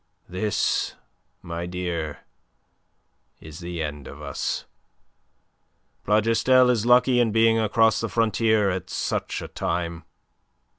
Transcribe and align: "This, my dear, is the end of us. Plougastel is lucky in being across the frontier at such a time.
"This, 0.27 0.95
my 1.43 1.67
dear, 1.67 2.21
is 3.39 3.59
the 3.59 3.83
end 3.83 4.07
of 4.07 4.19
us. 4.19 4.65
Plougastel 6.05 6.71
is 6.71 6.87
lucky 6.87 7.19
in 7.19 7.31
being 7.31 7.59
across 7.59 8.01
the 8.01 8.09
frontier 8.09 8.71
at 8.71 8.89
such 8.89 9.43
a 9.43 9.47
time. 9.47 10.05